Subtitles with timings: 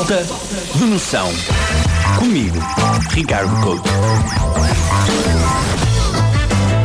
[0.00, 0.26] Falta
[0.76, 1.28] de noção.
[2.18, 2.56] Comigo,
[3.10, 3.90] Ricardo Couto.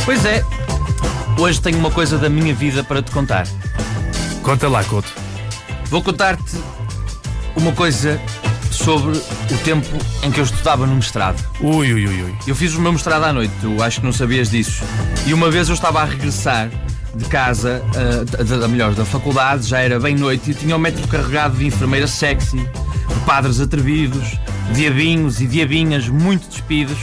[0.03, 0.43] Pois é,
[1.39, 3.47] hoje tenho uma coisa da minha vida para te contar.
[4.43, 5.07] Conta lá, Couto.
[5.85, 6.57] Vou contar-te
[7.55, 8.19] uma coisa
[8.69, 11.41] sobre o tempo em que eu estudava no mestrado.
[11.61, 12.35] Ui, ui, ui, ui.
[12.45, 14.83] Eu fiz o meu mestrado à noite, tu acho que não sabias disso.
[15.25, 16.69] E uma vez eu estava a regressar
[17.15, 20.79] de casa, uh, da, da, melhor, da faculdade, já era bem noite e tinha o
[20.79, 22.69] metro carregado de enfermeiras sexy,
[23.25, 24.37] padres atrevidos,
[24.73, 26.97] diabinhos e diabinhas muito despidos.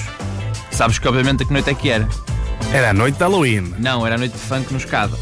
[0.71, 2.09] Sabes que obviamente a que noite é que era?
[2.73, 3.75] Era a noite de Halloween.
[3.79, 5.16] Não, era a noite de funk no escada.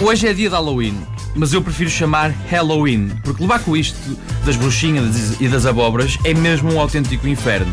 [0.00, 0.96] hoje é dia de Halloween,
[1.34, 3.98] mas eu prefiro chamar Halloween, porque levar com isto
[4.44, 7.72] das bruxinhas e das abóboras é mesmo um autêntico inferno.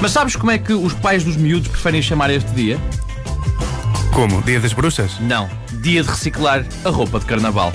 [0.00, 2.78] Mas sabes como é que os pais dos miúdos preferem chamar este dia?
[4.12, 4.42] Como?
[4.42, 5.18] Dia das bruxas?
[5.20, 5.48] Não,
[5.80, 7.72] dia de reciclar a roupa de carnaval.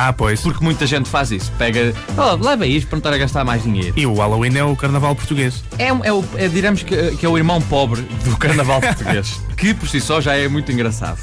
[0.00, 0.40] Ah, pois.
[0.40, 1.50] Porque muita gente faz isso.
[1.58, 3.92] Pega, oh, leva isto para não estar a gastar mais dinheiro.
[3.96, 5.64] E o Halloween é o carnaval português.
[5.76, 9.40] É, é, o, é diremos que, que é o irmão pobre do carnaval português.
[9.56, 11.18] que por si só já é muito engraçado.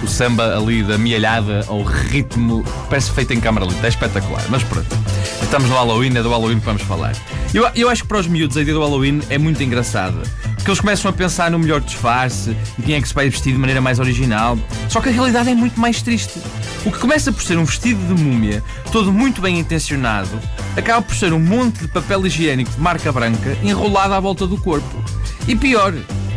[0.00, 3.84] O samba ali da mialhada ao ritmo parece feito em câmara lenta.
[3.84, 4.44] É espetacular.
[4.48, 4.96] Mas pronto.
[5.42, 7.16] Estamos no Halloween, é do Halloween que vamos falar.
[7.52, 10.22] Eu, eu acho que para os miúdos a ideia do Halloween é muito engraçada.
[10.64, 13.52] Porque eles começam a pensar no melhor disfarce e quem é que se vai vestir
[13.52, 14.58] de maneira mais original.
[14.88, 16.40] Só que a realidade é muito mais triste.
[16.86, 20.40] O que começa por ser um vestido de múmia, todo muito bem intencionado,
[20.74, 24.56] acaba por ser um monte de papel higiênico de marca branca enrolado à volta do
[24.56, 25.04] corpo.
[25.46, 25.92] E pior,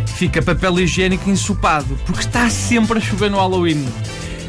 [0.08, 3.88] fica papel higiênico ensopado, porque está sempre a chover no Halloween.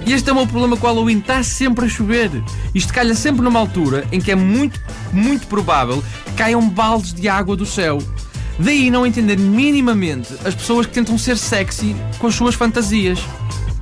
[0.05, 2.33] E este é o meu problema com o Halloween, está sempre a chover.
[2.75, 4.81] Isto calha sempre numa altura em que é muito,
[5.13, 7.99] muito provável que caiam baldes de água do céu.
[8.59, 13.21] Daí não entender minimamente as pessoas que tentam ser sexy com as suas fantasias.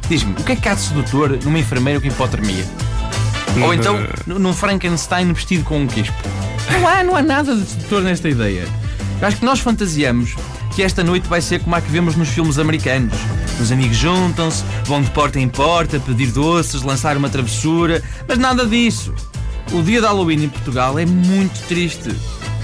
[0.08, 2.64] Diz-me, o que é que há de sedutor numa enfermeira com hipotermia?
[3.62, 6.14] Ou então num Frankenstein vestido com um quispo?
[6.70, 8.68] Não há, não há nada de sedutor nesta ideia.
[9.20, 10.34] Eu acho que nós fantasiamos
[10.74, 13.14] que esta noite vai ser como a que vemos nos filmes americanos.
[13.58, 18.66] Os amigos juntam-se, vão de porta em porta, pedir doces, lançar uma travessura, mas nada
[18.66, 19.14] disso.
[19.72, 22.14] O dia de Halloween em Portugal é muito triste.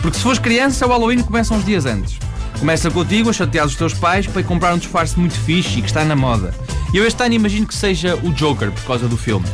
[0.02, 2.18] Porque se fores criança, o Halloween começa uns dias antes.
[2.58, 5.80] Começa contigo a chatear os teus pais para ir comprar um disfarce muito fixe e
[5.80, 6.52] que está na moda.
[6.92, 9.46] E eu este ano imagino que seja o Joker por causa do filme.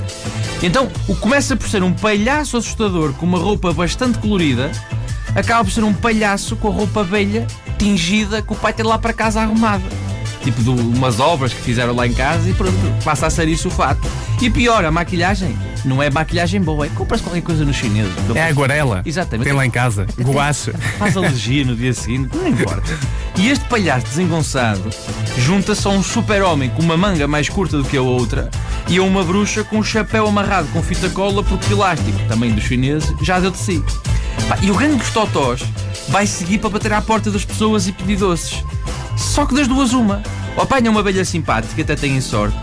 [0.63, 4.73] Então, o que começa por ser um palhaço assustador com uma roupa bastante colorida,
[5.37, 7.47] acaba por ser um palhaço com a roupa velha,
[7.79, 10.08] tingida, que o pai tem lá para casa arrumada.
[10.43, 13.69] Tipo de umas obras que fizeram lá em casa e pronto, passa a ser isso
[13.69, 14.09] o fato.
[14.41, 18.09] E pior, a maquilhagem não é maquilhagem boa, é compras qualquer coisa no chinês.
[18.35, 19.03] É a aguarela.
[19.05, 19.47] Exatamente.
[19.47, 20.07] Tem lá em casa.
[20.19, 20.73] Guache.
[20.99, 22.99] Faz alergia no dia seguinte, não importa.
[23.37, 24.91] E este palhaço desengonçado
[25.39, 28.51] junta-se a um super-homem com uma manga mais curta do que a outra
[28.89, 32.65] e a uma bruxa com um chapéu amarrado com fita cola porque elástico, também dos
[32.65, 33.83] chineses, já deu de si.
[34.63, 35.63] E o grande dos totós
[36.09, 38.65] vai seguir para bater à porta das pessoas e pedir doces.
[39.19, 40.23] Só que das duas uma.
[40.57, 42.57] Ou apanha uma velha simpática, até têm sorte,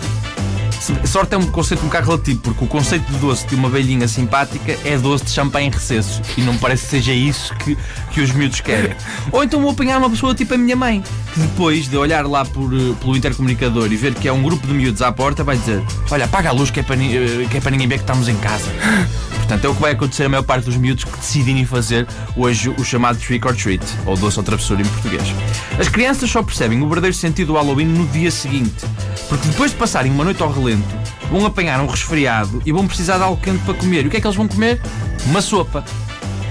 [1.06, 4.08] Sorte é um conceito um bocado relativo, porque o conceito de doce de uma velhinha
[4.08, 6.22] simpática é doce de champanhe em recesso.
[6.38, 7.78] E não parece que seja isso que,
[8.12, 8.96] que os miúdos querem.
[9.32, 11.04] Ou então vou apanhar uma pessoa tipo a minha mãe,
[11.34, 14.68] que depois de olhar lá por, eh, pelo intercomunicador e ver que é um grupo
[14.68, 17.58] de miúdos à porta, vai dizer: Olha, apaga a luz que é para, eh, que
[17.58, 18.70] é para ninguém ver que estamos em casa.
[19.38, 22.70] Portanto, é o que vai acontecer a maior parte dos miúdos que decidirem fazer hoje
[22.70, 25.24] o chamado trick or treat, ou doce ou travessura em português.
[25.80, 28.86] As crianças só percebem o verdadeiro sentido do Halloween no dia seguinte,
[29.28, 30.88] porque depois de passarem uma noite ao relento,
[31.30, 34.06] vão apanhar um resfriado e vão precisar de algo quente para comer.
[34.06, 34.82] E o que é que eles vão comer?
[35.26, 35.84] Uma sopa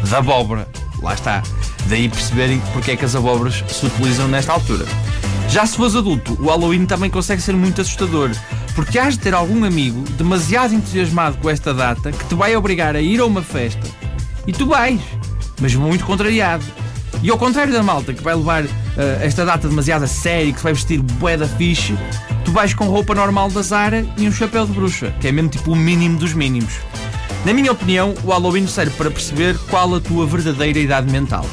[0.02, 0.68] de abóbora.
[1.02, 1.42] Lá está.
[1.86, 4.86] Daí perceberem porque é que as abóboras se utilizam nesta altura.
[5.48, 8.30] Já se fores adulto, o Halloween também consegue ser muito assustador,
[8.74, 12.96] porque has de ter algum amigo demasiado entusiasmado com esta data que te vai obrigar
[12.96, 13.86] a ir a uma festa
[14.46, 15.00] e tu vais,
[15.60, 16.64] mas muito contrariado.
[17.22, 18.70] E ao contrário da malta que vai levar uh,
[19.20, 21.96] esta data demasiado a sério, que vai vestir bué da fixe,
[22.54, 25.72] vais com roupa normal da Zara e um chapéu de bruxa, que é mesmo tipo
[25.72, 26.74] o mínimo dos mínimos.
[27.44, 31.44] Na minha opinião, o Halloween serve para perceber qual a tua verdadeira idade mental.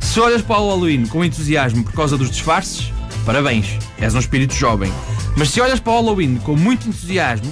[0.00, 2.92] Se olhas para o Halloween com entusiasmo por causa dos disfarces,
[3.24, 4.92] parabéns, és um espírito jovem.
[5.34, 7.50] Mas se olhas para o Halloween com muito entusiasmo,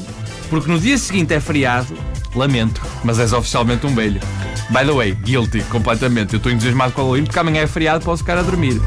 [0.50, 1.96] porque no dia seguinte é feriado,
[2.34, 4.20] lamento, mas és oficialmente um velho.
[4.68, 6.34] By the way, guilty, completamente.
[6.34, 8.78] Eu estou entusiasmado com o Halloween porque amanhã é feriado, posso ficar a dormir.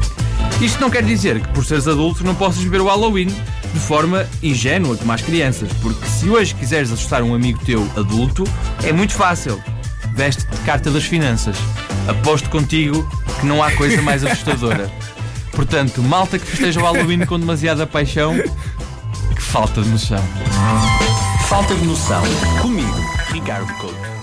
[0.60, 3.34] Isto não quer dizer que por seres adulto não possas ver o Halloween
[3.76, 8.44] de forma ingênua como as crianças, porque se hoje quiseres assustar um amigo teu adulto,
[8.82, 9.62] é muito fácil.
[10.14, 11.58] Veste de carta das finanças.
[12.08, 13.06] Aposto contigo
[13.38, 14.90] que não há coisa mais assustadora.
[15.52, 18.34] Portanto, malta que festeja o Halloween com demasiada paixão,
[19.34, 20.22] que falta de noção.
[21.46, 22.22] Falta de noção.
[22.62, 22.96] Comigo,
[23.30, 24.15] Ricardo Couto.